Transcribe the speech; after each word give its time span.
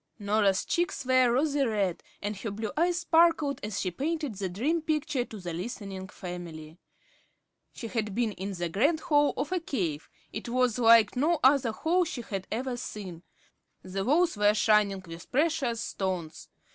Norah's 0.17 0.65
cheeks 0.65 1.05
were 1.05 1.31
rosy 1.31 1.63
red, 1.63 2.01
and 2.23 2.35
her 2.37 2.49
blue 2.49 2.71
eyes 2.75 3.01
sparkled 3.01 3.59
as 3.61 3.79
she 3.79 3.91
painted 3.91 4.33
the 4.33 4.49
dream 4.49 4.81
picture 4.81 5.23
to 5.25 5.37
the 5.39 5.53
listening 5.53 6.07
family. 6.07 6.79
She 7.71 7.85
had 7.87 8.15
been 8.15 8.31
in 8.31 8.53
the 8.53 8.67
grand 8.67 9.01
hall 9.01 9.31
of 9.37 9.51
a 9.51 9.59
cave. 9.59 10.09
It 10.33 10.49
was 10.49 10.79
like 10.79 11.15
no 11.15 11.39
other 11.43 11.71
hall 11.71 12.03
she 12.03 12.23
had 12.23 12.47
ever 12.51 12.77
seen. 12.77 13.21
The 13.83 14.03
walls 14.03 14.35
were 14.35 14.55
shining 14.55 15.03
with 15.05 15.31
precious 15.31 15.81
stones. 15.81 16.49